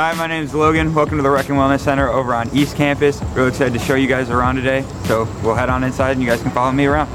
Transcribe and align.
Hi, 0.00 0.14
my 0.14 0.28
name 0.28 0.44
is 0.44 0.54
Logan. 0.54 0.94
Welcome 0.94 1.16
to 1.16 1.24
the 1.24 1.30
Rec 1.30 1.48
and 1.48 1.58
Wellness 1.58 1.80
Center 1.80 2.08
over 2.08 2.32
on 2.32 2.48
East 2.56 2.76
Campus. 2.76 3.20
Really 3.34 3.48
excited 3.48 3.72
to 3.72 3.80
show 3.80 3.96
you 3.96 4.06
guys 4.06 4.30
around 4.30 4.54
today. 4.54 4.82
So 5.06 5.24
we'll 5.42 5.56
head 5.56 5.68
on 5.68 5.82
inside 5.82 6.12
and 6.12 6.22
you 6.22 6.28
guys 6.28 6.40
can 6.40 6.52
follow 6.52 6.70
me 6.70 6.86
around. 6.86 7.08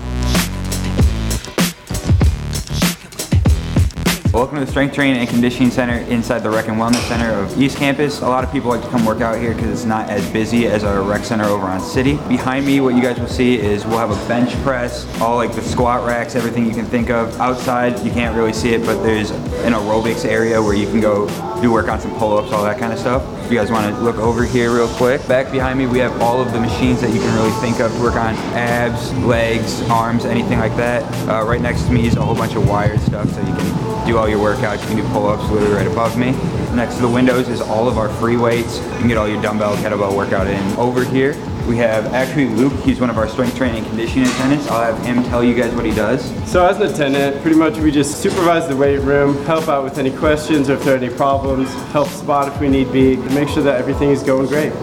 Welcome 4.34 4.58
to 4.58 4.66
the 4.66 4.68
Strength 4.70 4.96
Training 4.96 5.22
and 5.22 5.30
Conditioning 5.30 5.72
Center 5.72 5.96
inside 6.12 6.40
the 6.40 6.50
Rec 6.50 6.68
and 6.68 6.76
Wellness 6.76 7.08
Center 7.08 7.32
of 7.32 7.58
East 7.58 7.78
Campus. 7.78 8.20
A 8.20 8.28
lot 8.28 8.44
of 8.44 8.52
people 8.52 8.70
like 8.70 8.82
to 8.82 8.90
come 8.90 9.06
work 9.06 9.22
out 9.22 9.40
here 9.40 9.54
because 9.54 9.70
it's 9.70 9.86
not 9.86 10.10
as 10.10 10.30
busy 10.32 10.68
as 10.68 10.84
our 10.84 11.04
rec 11.04 11.24
center 11.24 11.46
over 11.46 11.66
on 11.66 11.80
City. 11.80 12.18
Behind 12.28 12.66
me, 12.66 12.82
what 12.82 12.96
you 12.96 13.02
guys 13.02 13.18
will 13.18 13.28
see 13.28 13.58
is 13.58 13.86
we'll 13.86 14.00
have 14.00 14.12
a 14.12 14.28
bench 14.28 14.52
press, 14.62 15.08
all 15.22 15.38
like 15.38 15.54
the 15.54 15.62
squat 15.62 16.06
racks, 16.06 16.36
everything 16.36 16.66
you 16.66 16.74
can 16.74 16.86
think 16.86 17.10
of. 17.10 17.40
Outside, 17.40 17.98
you 18.06 18.12
can't 18.12 18.36
really 18.36 18.52
see 18.52 18.74
it, 18.74 18.86
but 18.86 19.02
there's 19.04 19.32
an 19.32 19.72
aerobics 19.72 20.26
area 20.26 20.62
where 20.62 20.76
you 20.76 20.88
can 20.88 21.00
go 21.00 21.30
do 21.64 21.72
work 21.72 21.88
on 21.88 21.98
some 21.98 22.14
pull-ups, 22.18 22.52
all 22.52 22.62
that 22.66 22.78
kind 22.78 22.92
of 22.92 23.00
stuff. 23.00 23.24
If 23.46 23.52
you 23.52 23.58
guys 23.58 23.72
want 23.72 23.96
to 23.96 24.02
look 24.02 24.18
over 24.18 24.44
here 24.44 24.76
real 24.76 24.90
quick. 24.96 25.26
Back 25.30 25.50
behind 25.50 25.80
me, 25.80 25.86
we 25.86 25.98
have 26.00 26.22
all 26.22 26.42
of 26.42 26.52
the 26.52 26.60
machines 26.60 27.00
that 27.00 27.14
you 27.14 27.22
can 27.22 27.34
really 27.36 27.54
think 27.62 27.80
of 27.80 27.90
to 27.90 28.02
work 28.02 28.16
on 28.16 28.36
abs, 28.54 29.14
legs, 29.20 29.82
arms, 29.90 30.26
anything 30.26 30.60
like 30.60 30.76
that. 30.76 31.04
Uh, 31.30 31.46
right 31.46 31.62
next 31.62 31.84
to 31.84 31.92
me 31.94 32.06
is 32.06 32.18
a 32.18 32.22
whole 32.22 32.36
bunch 32.36 32.56
of 32.56 32.68
wired 32.68 33.00
stuff 33.00 33.30
so 33.32 33.40
you 33.40 33.56
can 33.56 34.06
do 34.06 34.18
all 34.18 34.28
your 34.28 34.40
workouts. 34.40 34.82
You 34.82 34.88
can 34.88 34.98
do 34.98 35.04
pull-ups 35.14 35.50
literally 35.50 35.74
right 35.74 35.88
above 35.88 36.18
me. 36.18 36.32
Next 36.76 36.96
to 36.96 37.02
the 37.02 37.10
windows 37.10 37.48
is 37.48 37.62
all 37.62 37.88
of 37.88 37.98
our 37.98 38.10
free 38.10 38.36
weights. 38.36 38.80
You 38.80 38.98
can 39.00 39.08
get 39.08 39.18
all 39.18 39.30
your 39.30 39.42
dumbbell, 39.42 39.78
kettlebell 39.78 40.18
workout 40.18 40.48
in. 40.48 40.62
Over 40.74 41.06
here, 41.06 41.34
we 41.68 41.78
have 41.78 42.14
actually 42.14 42.48
Luke. 42.48 42.74
He's 42.84 43.00
one 43.00 43.10
of 43.10 43.18
our 43.18 43.28
strength 43.28 43.56
training 43.56 43.78
and 43.80 43.88
conditioning 43.88 44.28
attendants. 44.28 44.68
I'll 44.68 44.94
have 44.94 45.06
him 45.06 45.24
tell 45.24 45.44
you 45.44 45.54
guys 45.54 45.74
what 45.74 45.86
he 45.86 45.92
does. 45.92 46.24
So 46.50 46.66
as 46.66 46.78
an 46.78 46.94
attendant, 46.94 47.42
pretty 47.42 47.58
much 47.58 47.78
we 47.78 47.92
just 47.92 48.22
supervise 48.22 48.68
the 48.68 48.76
weight 48.76 49.00
room, 49.00 49.44
help 49.46 49.68
out 49.68 49.84
with 49.84 49.98
any 49.98 50.12
questions 50.12 50.70
or 50.70 50.74
if 50.74 50.84
there 50.84 50.96
are 50.96 50.98
any 50.98 51.14
problems, 51.14 51.74
help 51.92 52.08
spot 52.10 52.48
if 52.48 52.60
we 52.60 52.70
need 52.70 52.92
be, 52.92 53.16
make 53.34 53.50
sure 53.50 53.64
that 53.64 53.80
everything 53.80 54.10
is 54.10 54.24
going 54.24 54.48
great. 54.48 54.74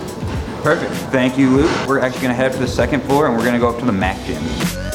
Perfect. 0.62 0.92
Thank 1.10 1.38
you, 1.38 1.50
Luke. 1.50 1.88
We're 1.88 2.00
actually 2.00 2.22
gonna 2.22 2.34
head 2.34 2.46
up 2.46 2.52
for 2.52 2.60
the 2.60 2.68
second 2.68 3.02
floor 3.02 3.26
and 3.26 3.36
we're 3.36 3.44
gonna 3.44 3.58
go 3.58 3.68
up 3.68 3.78
to 3.80 3.86
the 3.86 3.92
MAC 3.92 4.16
gym. 4.26 4.89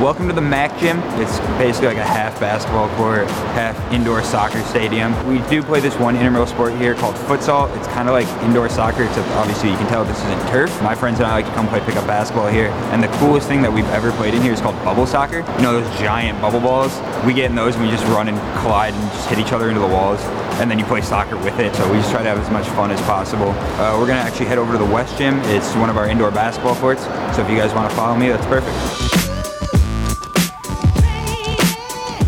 Welcome 0.00 0.28
to 0.28 0.34
the 0.34 0.42
MAC 0.42 0.78
Gym. 0.78 0.98
It's 1.18 1.38
basically 1.56 1.88
like 1.88 1.96
a 1.96 2.04
half 2.04 2.38
basketball 2.38 2.94
court, 2.96 3.26
half 3.56 3.74
indoor 3.90 4.22
soccer 4.22 4.60
stadium. 4.64 5.16
We 5.26 5.38
do 5.48 5.62
play 5.62 5.80
this 5.80 5.96
one 5.96 6.16
intramural 6.16 6.46
sport 6.46 6.76
here 6.76 6.94
called 6.94 7.14
futsal. 7.14 7.74
It's 7.78 7.86
kind 7.88 8.06
of 8.06 8.12
like 8.12 8.28
indoor 8.44 8.68
soccer, 8.68 9.04
except 9.04 9.26
obviously 9.30 9.70
you 9.70 9.76
can 9.78 9.86
tell 9.86 10.04
this 10.04 10.18
isn't 10.18 10.48
turf. 10.48 10.82
My 10.82 10.94
friends 10.94 11.20
and 11.20 11.26
I 11.26 11.32
like 11.32 11.46
to 11.46 11.52
come 11.52 11.66
play 11.66 11.80
pickup 11.80 12.06
basketball 12.06 12.48
here. 12.48 12.68
And 12.92 13.02
the 13.02 13.08
coolest 13.16 13.48
thing 13.48 13.62
that 13.62 13.72
we've 13.72 13.88
ever 13.88 14.12
played 14.12 14.34
in 14.34 14.42
here 14.42 14.52
is 14.52 14.60
called 14.60 14.76
bubble 14.84 15.06
soccer. 15.06 15.38
You 15.38 15.62
know 15.62 15.80
those 15.80 15.98
giant 15.98 16.42
bubble 16.42 16.60
balls? 16.60 16.92
We 17.24 17.32
get 17.32 17.46
in 17.46 17.56
those 17.56 17.74
and 17.74 17.82
we 17.82 17.90
just 17.90 18.04
run 18.08 18.28
and 18.28 18.36
collide 18.60 18.92
and 18.92 19.02
just 19.12 19.30
hit 19.30 19.38
each 19.38 19.52
other 19.52 19.70
into 19.70 19.80
the 19.80 19.88
walls 19.88 20.20
and 20.60 20.70
then 20.70 20.78
you 20.78 20.84
play 20.84 21.00
soccer 21.00 21.38
with 21.38 21.58
it. 21.58 21.74
So 21.74 21.90
we 21.90 21.96
just 21.96 22.10
try 22.10 22.22
to 22.22 22.28
have 22.28 22.38
as 22.38 22.50
much 22.50 22.66
fun 22.76 22.90
as 22.90 23.00
possible. 23.00 23.52
Uh, 23.80 23.96
we're 23.98 24.06
gonna 24.06 24.20
actually 24.20 24.44
head 24.44 24.58
over 24.58 24.72
to 24.72 24.78
the 24.78 24.92
West 24.92 25.16
Gym. 25.16 25.38
It's 25.44 25.74
one 25.76 25.88
of 25.88 25.96
our 25.96 26.06
indoor 26.06 26.30
basketball 26.30 26.76
courts. 26.76 27.04
So 27.34 27.40
if 27.40 27.48
you 27.48 27.56
guys 27.56 27.72
wanna 27.72 27.88
follow 27.94 28.14
me, 28.14 28.28
that's 28.28 28.44
perfect. 28.44 29.15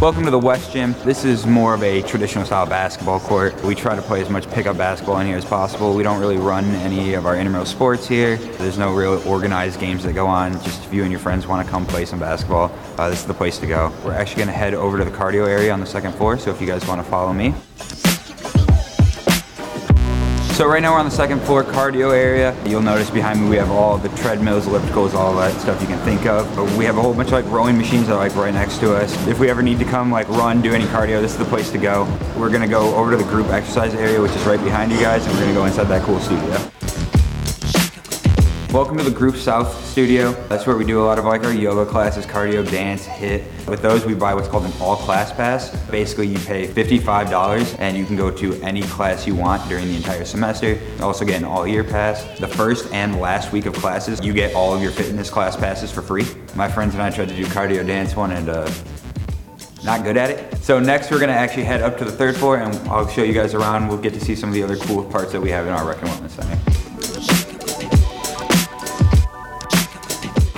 Welcome 0.00 0.24
to 0.26 0.30
the 0.30 0.38
West 0.38 0.72
Gym. 0.72 0.94
This 1.04 1.24
is 1.24 1.44
more 1.44 1.74
of 1.74 1.82
a 1.82 2.02
traditional 2.02 2.44
style 2.44 2.66
basketball 2.66 3.18
court. 3.18 3.60
We 3.64 3.74
try 3.74 3.96
to 3.96 4.00
play 4.00 4.20
as 4.20 4.30
much 4.30 4.48
pickup 4.48 4.78
basketball 4.78 5.18
in 5.18 5.26
here 5.26 5.36
as 5.36 5.44
possible. 5.44 5.92
We 5.92 6.04
don't 6.04 6.20
really 6.20 6.36
run 6.36 6.66
any 6.66 7.14
of 7.14 7.26
our 7.26 7.34
intramural 7.34 7.66
sports 7.66 8.06
here. 8.06 8.36
There's 8.36 8.78
no 8.78 8.94
real 8.94 9.20
organized 9.28 9.80
games 9.80 10.04
that 10.04 10.12
go 10.12 10.28
on. 10.28 10.52
Just 10.62 10.84
if 10.84 10.94
you 10.94 11.02
and 11.02 11.10
your 11.10 11.18
friends 11.18 11.48
want 11.48 11.66
to 11.66 11.70
come 11.70 11.84
play 11.84 12.04
some 12.04 12.20
basketball, 12.20 12.70
uh, 12.96 13.10
this 13.10 13.22
is 13.22 13.26
the 13.26 13.34
place 13.34 13.58
to 13.58 13.66
go. 13.66 13.92
We're 14.04 14.12
actually 14.12 14.36
going 14.36 14.46
to 14.46 14.54
head 14.54 14.72
over 14.72 14.98
to 14.98 15.04
the 15.04 15.10
cardio 15.10 15.48
area 15.48 15.72
on 15.72 15.80
the 15.80 15.86
second 15.86 16.12
floor, 16.12 16.38
so 16.38 16.52
if 16.52 16.60
you 16.60 16.68
guys 16.68 16.86
want 16.86 17.02
to 17.04 17.10
follow 17.10 17.32
me. 17.32 17.52
So 20.58 20.66
right 20.66 20.82
now 20.82 20.94
we're 20.94 20.98
on 20.98 21.04
the 21.04 21.10
second 21.12 21.38
floor 21.42 21.62
cardio 21.62 22.12
area. 22.12 22.52
You'll 22.66 22.82
notice 22.82 23.10
behind 23.10 23.40
me 23.40 23.48
we 23.48 23.54
have 23.58 23.70
all 23.70 23.96
the 23.96 24.08
treadmills, 24.08 24.66
ellipticals, 24.66 25.14
all 25.14 25.32
that 25.36 25.56
stuff 25.60 25.80
you 25.80 25.86
can 25.86 26.00
think 26.00 26.26
of. 26.26 26.76
We 26.76 26.84
have 26.84 26.98
a 26.98 27.00
whole 27.00 27.14
bunch 27.14 27.28
of 27.28 27.34
like 27.34 27.44
rowing 27.44 27.78
machines 27.78 28.08
that 28.08 28.14
are 28.14 28.18
like 28.18 28.34
right 28.34 28.52
next 28.52 28.78
to 28.78 28.96
us. 28.96 29.14
If 29.28 29.38
we 29.38 29.50
ever 29.50 29.62
need 29.62 29.78
to 29.78 29.84
come 29.84 30.10
like 30.10 30.28
run, 30.28 30.60
do 30.60 30.74
any 30.74 30.86
cardio, 30.86 31.20
this 31.20 31.30
is 31.30 31.38
the 31.38 31.44
place 31.44 31.70
to 31.70 31.78
go. 31.78 32.12
We're 32.36 32.50
gonna 32.50 32.66
go 32.66 32.92
over 32.96 33.12
to 33.12 33.16
the 33.16 33.30
group 33.30 33.50
exercise 33.50 33.94
area, 33.94 34.20
which 34.20 34.32
is 34.32 34.42
right 34.46 34.58
behind 34.64 34.90
you 34.90 34.98
guys, 34.98 35.24
and 35.24 35.32
we're 35.36 35.42
gonna 35.42 35.54
go 35.54 35.64
inside 35.64 35.84
that 35.84 36.02
cool 36.02 36.18
studio. 36.18 36.70
Welcome 38.72 38.98
to 38.98 39.02
the 39.02 39.10
Group 39.10 39.36
South 39.36 39.82
studio. 39.82 40.32
That's 40.48 40.66
where 40.66 40.76
we 40.76 40.84
do 40.84 41.00
a 41.00 41.02
lot 41.02 41.18
of 41.18 41.24
like 41.24 41.42
our 41.42 41.54
yoga 41.54 41.90
classes, 41.90 42.26
cardio, 42.26 42.70
dance, 42.70 43.06
HIIT. 43.06 43.66
With 43.66 43.80
those, 43.80 44.04
we 44.04 44.12
buy 44.12 44.34
what's 44.34 44.46
called 44.46 44.66
an 44.66 44.72
all 44.78 44.96
class 44.96 45.32
pass. 45.32 45.74
Basically, 45.86 46.26
you 46.26 46.38
pay 46.40 46.68
$55 46.68 47.76
and 47.78 47.96
you 47.96 48.04
can 48.04 48.14
go 48.14 48.30
to 48.30 48.52
any 48.62 48.82
class 48.82 49.26
you 49.26 49.34
want 49.34 49.66
during 49.70 49.86
the 49.86 49.96
entire 49.96 50.26
semester. 50.26 50.74
You 50.74 51.02
also 51.02 51.24
get 51.24 51.38
an 51.38 51.46
all 51.46 51.66
year 51.66 51.82
pass. 51.82 52.38
The 52.38 52.46
first 52.46 52.92
and 52.92 53.18
last 53.18 53.52
week 53.52 53.64
of 53.64 53.72
classes, 53.72 54.20
you 54.22 54.34
get 54.34 54.54
all 54.54 54.74
of 54.74 54.82
your 54.82 54.92
fitness 54.92 55.30
class 55.30 55.56
passes 55.56 55.90
for 55.90 56.02
free. 56.02 56.26
My 56.54 56.70
friends 56.70 56.92
and 56.92 57.02
I 57.02 57.08
tried 57.08 57.30
to 57.30 57.36
do 57.36 57.46
cardio 57.46 57.86
dance 57.86 58.16
one 58.16 58.32
and 58.32 58.50
uh, 58.50 58.70
not 59.82 60.04
good 60.04 60.18
at 60.18 60.28
it. 60.28 60.58
So 60.58 60.78
next 60.78 61.10
we're 61.10 61.20
gonna 61.20 61.32
actually 61.32 61.64
head 61.64 61.80
up 61.80 61.96
to 61.98 62.04
the 62.04 62.12
third 62.12 62.36
floor 62.36 62.58
and 62.58 62.76
I'll 62.90 63.08
show 63.08 63.22
you 63.22 63.32
guys 63.32 63.54
around. 63.54 63.88
We'll 63.88 63.96
get 63.96 64.12
to 64.12 64.20
see 64.20 64.34
some 64.34 64.50
of 64.50 64.54
the 64.54 64.62
other 64.62 64.76
cool 64.76 65.06
parts 65.06 65.32
that 65.32 65.40
we 65.40 65.48
have 65.52 65.66
in 65.66 65.72
our 65.72 65.88
Rec 65.88 66.02
and 66.02 66.10
Wellness 66.10 66.30
Center. 66.32 66.77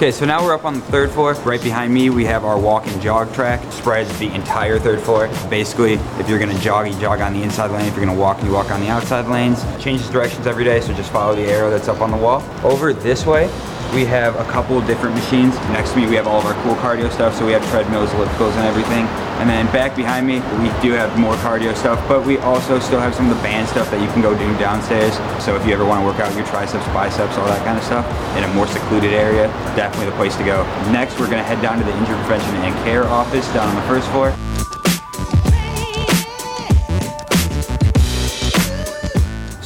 Okay, 0.00 0.12
so 0.12 0.24
now 0.24 0.42
we're 0.42 0.54
up 0.54 0.64
on 0.64 0.72
the 0.72 0.80
third 0.80 1.10
floor. 1.10 1.34
Right 1.44 1.62
behind 1.62 1.92
me, 1.92 2.08
we 2.08 2.24
have 2.24 2.42
our 2.42 2.58
walk 2.58 2.86
and 2.86 3.02
jog 3.02 3.34
track. 3.34 3.60
Spreads 3.70 4.18
the 4.18 4.34
entire 4.34 4.78
third 4.78 4.98
floor. 5.02 5.28
Basically, 5.50 5.92
if 6.18 6.26
you're 6.26 6.38
gonna 6.38 6.58
jog, 6.60 6.88
you 6.88 6.98
jog 6.98 7.20
on 7.20 7.34
the 7.34 7.42
inside 7.42 7.70
lane. 7.70 7.84
If 7.84 7.94
you're 7.94 8.06
gonna 8.06 8.18
walk, 8.18 8.42
you 8.42 8.50
walk 8.50 8.70
on 8.70 8.80
the 8.80 8.88
outside 8.88 9.26
lanes. 9.26 9.62
Changes 9.78 10.08
directions 10.08 10.46
every 10.46 10.64
day, 10.64 10.80
so 10.80 10.94
just 10.94 11.12
follow 11.12 11.36
the 11.36 11.42
arrow 11.42 11.68
that's 11.68 11.86
up 11.86 12.00
on 12.00 12.10
the 12.10 12.16
wall. 12.16 12.42
Over 12.64 12.94
this 12.94 13.26
way, 13.26 13.50
we 13.94 14.04
have 14.04 14.36
a 14.36 14.44
couple 14.44 14.78
of 14.78 14.86
different 14.86 15.14
machines. 15.14 15.54
Next 15.74 15.92
to 15.92 15.96
me, 15.98 16.06
we 16.06 16.14
have 16.14 16.26
all 16.26 16.38
of 16.38 16.46
our 16.46 16.54
cool 16.62 16.74
cardio 16.76 17.10
stuff. 17.10 17.34
So 17.34 17.44
we 17.44 17.52
have 17.52 17.64
treadmills, 17.70 18.10
ellipticals, 18.10 18.54
and 18.54 18.66
everything. 18.66 19.06
And 19.40 19.48
then 19.48 19.66
back 19.72 19.96
behind 19.96 20.26
me, 20.26 20.40
we 20.60 20.68
do 20.80 20.92
have 20.92 21.18
more 21.18 21.34
cardio 21.36 21.74
stuff, 21.74 21.98
but 22.06 22.24
we 22.26 22.38
also 22.38 22.78
still 22.78 23.00
have 23.00 23.14
some 23.14 23.30
of 23.30 23.36
the 23.36 23.42
band 23.42 23.68
stuff 23.68 23.90
that 23.90 24.00
you 24.00 24.06
can 24.12 24.22
go 24.22 24.36
do 24.36 24.46
downstairs. 24.58 25.14
So 25.42 25.56
if 25.56 25.66
you 25.66 25.72
ever 25.72 25.84
want 25.84 26.02
to 26.02 26.06
work 26.06 26.20
out 26.20 26.34
your 26.36 26.46
triceps, 26.46 26.86
biceps, 26.88 27.36
all 27.38 27.46
that 27.46 27.64
kind 27.64 27.78
of 27.78 27.84
stuff 27.84 28.04
in 28.36 28.44
a 28.44 28.54
more 28.54 28.66
secluded 28.66 29.12
area, 29.12 29.48
definitely 29.74 30.06
the 30.06 30.16
place 30.16 30.36
to 30.36 30.44
go. 30.44 30.62
Next, 30.92 31.18
we're 31.18 31.30
gonna 31.30 31.42
head 31.42 31.62
down 31.62 31.78
to 31.78 31.84
the 31.84 31.96
injury 31.96 32.16
prevention 32.26 32.54
and 32.62 32.74
care 32.84 33.04
office 33.08 33.46
down 33.54 33.68
on 33.68 33.74
the 33.74 33.88
first 33.88 34.08
floor. 34.10 34.34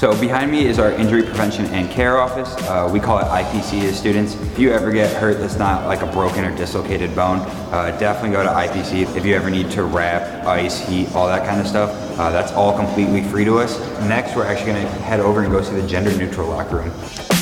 So 0.04 0.14
behind 0.20 0.52
me 0.52 0.66
is 0.66 0.78
our 0.78 0.92
injury 0.92 1.22
prevention 1.22 1.64
and 1.68 1.90
care 1.90 2.18
office. 2.18 2.54
Uh, 2.68 2.90
we 2.92 3.00
call 3.00 3.20
it 3.20 3.24
IPC 3.24 3.84
as 3.84 3.98
students. 3.98 4.34
If 4.34 4.58
you 4.58 4.70
ever 4.70 4.92
get 4.92 5.10
hurt 5.16 5.38
that's 5.38 5.56
not 5.56 5.86
like 5.86 6.02
a 6.02 6.06
broken 6.12 6.44
or 6.44 6.54
dislocated 6.54 7.16
bone, 7.16 7.38
uh, 7.72 7.96
definitely 7.98 8.32
go 8.32 8.42
to 8.42 8.50
IPC. 8.50 9.16
If 9.16 9.24
you 9.24 9.34
ever 9.34 9.48
need 9.48 9.70
to 9.70 9.84
wrap, 9.84 10.46
ice, 10.46 10.86
heat, 10.86 11.10
all 11.14 11.26
that 11.26 11.48
kind 11.48 11.58
of 11.58 11.66
stuff, 11.66 11.90
uh, 12.18 12.30
that's 12.30 12.52
all 12.52 12.76
completely 12.76 13.22
free 13.22 13.46
to 13.46 13.58
us. 13.58 13.78
Next, 14.00 14.36
we're 14.36 14.44
actually 14.44 14.72
gonna 14.72 14.88
head 15.04 15.20
over 15.20 15.42
and 15.42 15.50
go 15.50 15.62
see 15.62 15.74
the 15.74 15.88
gender 15.88 16.14
neutral 16.14 16.48
locker 16.48 16.76
room. 16.76 17.33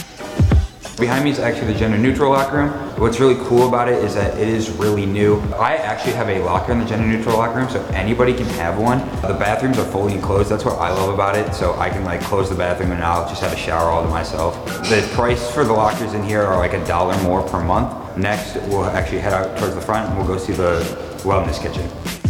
Behind 0.98 1.24
me 1.24 1.30
is 1.30 1.38
actually 1.38 1.72
the 1.72 1.78
gender 1.78 1.96
neutral 1.96 2.30
locker 2.30 2.58
room. 2.58 2.70
What's 3.00 3.18
really 3.18 3.36
cool 3.46 3.66
about 3.66 3.88
it 3.88 4.04
is 4.04 4.14
that 4.14 4.38
it 4.38 4.46
is 4.46 4.70
really 4.70 5.06
new. 5.06 5.40
I 5.54 5.74
actually 5.76 6.12
have 6.12 6.28
a 6.28 6.38
locker 6.40 6.72
in 6.72 6.78
the 6.78 6.84
gender 6.84 7.06
neutral 7.06 7.38
locker 7.38 7.58
room, 7.58 7.70
so 7.70 7.82
anybody 7.86 8.34
can 8.34 8.46
have 8.46 8.78
one. 8.78 8.98
The 9.22 9.34
bathrooms 9.34 9.78
are 9.78 9.84
fully 9.86 10.14
enclosed. 10.14 10.50
That's 10.50 10.64
what 10.64 10.78
I 10.78 10.90
love 10.90 11.12
about 11.12 11.36
it. 11.36 11.54
So 11.54 11.74
I 11.78 11.88
can 11.88 12.04
like 12.04 12.20
close 12.20 12.50
the 12.50 12.56
bathroom 12.56 12.92
and 12.92 13.02
I'll 13.02 13.28
just 13.28 13.42
have 13.42 13.52
a 13.52 13.56
shower 13.56 13.90
all 13.90 14.02
to 14.02 14.08
myself. 14.08 14.64
The 14.88 15.08
price 15.14 15.50
for 15.50 15.64
the 15.64 15.72
lockers 15.72 16.12
in 16.12 16.22
here 16.22 16.42
are 16.42 16.58
like 16.58 16.74
a 16.74 16.86
dollar 16.86 17.20
more 17.22 17.42
per 17.42 17.62
month. 17.64 18.16
Next, 18.16 18.56
we'll 18.68 18.84
actually 18.84 19.20
head 19.20 19.32
out 19.32 19.58
towards 19.58 19.74
the 19.74 19.80
front 19.80 20.08
and 20.08 20.18
we'll 20.18 20.26
go 20.26 20.36
see 20.36 20.52
the 20.52 20.82
wellness 21.24 21.60
kitchen. 21.60 22.21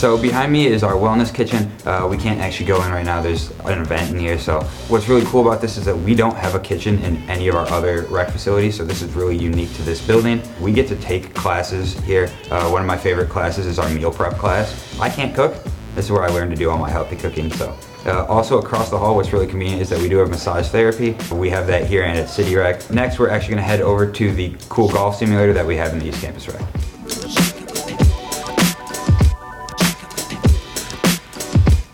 So 0.00 0.16
behind 0.16 0.50
me 0.50 0.66
is 0.66 0.82
our 0.82 0.94
wellness 0.94 1.30
kitchen. 1.30 1.70
Uh, 1.84 2.08
we 2.10 2.16
can't 2.16 2.40
actually 2.40 2.64
go 2.64 2.82
in 2.82 2.90
right 2.90 3.04
now. 3.04 3.20
There's 3.20 3.50
an 3.66 3.82
event 3.82 4.10
in 4.10 4.18
here. 4.18 4.38
So 4.38 4.62
what's 4.88 5.10
really 5.10 5.26
cool 5.26 5.46
about 5.46 5.60
this 5.60 5.76
is 5.76 5.84
that 5.84 5.94
we 5.94 6.14
don't 6.14 6.36
have 6.36 6.54
a 6.54 6.58
kitchen 6.58 6.98
in 7.02 7.18
any 7.28 7.48
of 7.48 7.54
our 7.54 7.68
other 7.68 8.06
rec 8.08 8.30
facilities. 8.30 8.78
So 8.78 8.84
this 8.86 9.02
is 9.02 9.12
really 9.12 9.36
unique 9.36 9.74
to 9.74 9.82
this 9.82 10.00
building. 10.00 10.40
We 10.58 10.72
get 10.72 10.88
to 10.88 10.96
take 10.96 11.34
classes 11.34 12.00
here. 12.00 12.32
Uh, 12.50 12.70
one 12.70 12.80
of 12.80 12.86
my 12.88 12.96
favorite 12.96 13.28
classes 13.28 13.66
is 13.66 13.78
our 13.78 13.90
meal 13.90 14.10
prep 14.10 14.38
class. 14.38 14.98
I 14.98 15.10
can't 15.10 15.34
cook. 15.34 15.62
This 15.94 16.06
is 16.06 16.10
where 16.10 16.22
I 16.22 16.28
learned 16.28 16.52
to 16.52 16.56
do 16.56 16.70
all 16.70 16.78
my 16.78 16.88
healthy 16.88 17.16
cooking. 17.16 17.52
So 17.52 17.76
uh, 18.06 18.24
also 18.24 18.58
across 18.58 18.88
the 18.88 18.96
hall, 18.96 19.14
what's 19.16 19.34
really 19.34 19.46
convenient 19.46 19.82
is 19.82 19.90
that 19.90 19.98
we 19.98 20.08
do 20.08 20.16
have 20.16 20.30
massage 20.30 20.68
therapy. 20.68 21.14
We 21.30 21.50
have 21.50 21.66
that 21.66 21.86
here 21.86 22.04
and 22.04 22.18
at 22.18 22.30
City 22.30 22.56
Rec. 22.56 22.88
Next, 22.88 23.18
we're 23.18 23.28
actually 23.28 23.56
gonna 23.56 23.66
head 23.66 23.82
over 23.82 24.10
to 24.10 24.32
the 24.32 24.56
cool 24.70 24.88
golf 24.88 25.16
simulator 25.16 25.52
that 25.52 25.66
we 25.66 25.76
have 25.76 25.92
in 25.92 25.98
the 25.98 26.06
East 26.06 26.22
Campus 26.22 26.48
Rec. 26.48 26.79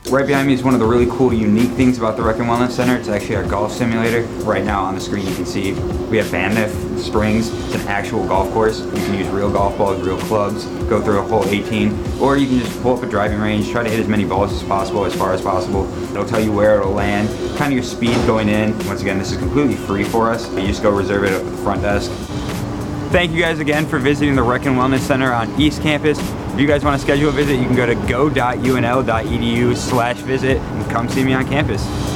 Right 0.09 0.25
behind 0.25 0.47
me 0.47 0.55
is 0.55 0.63
one 0.63 0.73
of 0.73 0.79
the 0.79 0.87
really 0.87 1.07
cool, 1.07 1.35
unique 1.35 1.73
things 1.73 1.99
about 1.99 2.17
the 2.17 2.23
Rec 2.23 2.39
and 2.39 2.47
Wellness 2.47 2.71
Center. 2.71 2.97
It's 2.97 3.09
actually 3.09 3.35
our 3.35 3.43
golf 3.43 3.73
simulator. 3.73 4.23
Right 4.45 4.65
now 4.65 4.85
on 4.85 4.95
the 4.95 5.01
screen 5.01 5.27
you 5.27 5.35
can 5.35 5.45
see 5.45 5.73
we 5.73 6.17
have 6.19 6.31
Banff 6.31 6.71
Springs. 7.01 7.49
It's 7.65 7.75
an 7.75 7.89
actual 7.89 8.25
golf 8.25 8.53
course. 8.53 8.79
You 8.79 8.93
can 8.93 9.15
use 9.19 9.27
real 9.29 9.51
golf 9.51 9.77
balls, 9.77 10.01
real 10.07 10.17
clubs, 10.17 10.65
go 10.89 11.03
through 11.03 11.19
a 11.19 11.23
whole 11.23 11.45
18, 11.45 12.21
or 12.21 12.37
you 12.37 12.47
can 12.47 12.61
just 12.61 12.81
pull 12.83 12.97
up 12.97 13.03
a 13.03 13.07
driving 13.07 13.41
range, 13.41 13.69
try 13.73 13.83
to 13.83 13.91
hit 13.91 13.99
as 13.99 14.07
many 14.07 14.25
balls 14.25 14.53
as 14.53 14.63
possible, 14.63 15.05
as 15.05 15.15
far 15.15 15.33
as 15.33 15.43
possible. 15.43 15.93
It'll 16.13 16.25
tell 16.25 16.41
you 16.41 16.53
where 16.53 16.79
it'll 16.79 16.93
land, 16.93 17.29
kind 17.59 17.73
of 17.73 17.77
your 17.77 17.83
speed 17.83 18.15
going 18.29 18.49
in. 18.49 18.79
Once 18.87 19.03
again, 19.03 19.19
this 19.19 19.33
is 19.33 19.39
completely 19.39 19.75
free 19.75 20.05
for 20.05 20.31
us. 20.31 20.49
You 20.53 20.69
just 20.69 20.85
go 20.85 20.91
reserve 20.91 21.25
it 21.25 21.33
at 21.33 21.45
the 21.45 21.57
front 21.59 21.83
desk. 21.83 22.13
Thank 23.11 23.33
you 23.33 23.41
guys 23.41 23.59
again 23.59 23.85
for 23.87 23.99
visiting 23.99 24.37
the 24.37 24.43
Rec 24.45 24.67
and 24.67 24.77
Wellness 24.77 25.01
Center 25.01 25.33
on 25.33 25.61
East 25.61 25.83
Campus. 25.83 26.21
If 26.57 26.63
you 26.63 26.67
guys 26.67 26.83
want 26.83 26.99
to 26.99 27.07
schedule 27.07 27.29
a 27.29 27.33
visit, 27.33 27.57
you 27.57 27.67
can 27.67 27.77
go 27.77 27.85
to 27.85 27.95
go.unl.edu 28.09 29.77
slash 29.77 30.17
visit 30.17 30.57
and 30.57 30.91
come 30.91 31.07
see 31.07 31.23
me 31.23 31.35
on 31.35 31.47
campus. 31.47 32.16